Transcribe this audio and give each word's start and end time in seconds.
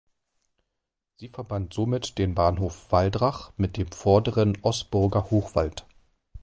Sie 1.17 1.27
verband 1.29 1.75
somit 1.75 2.17
den 2.17 2.33
Bahnhof 2.33 2.91
Waldrach 2.91 3.51
mit 3.57 3.77
dem 3.77 3.91
vorderen 3.91 4.57
Osburger 4.63 5.29
Hochwald. 5.29 5.85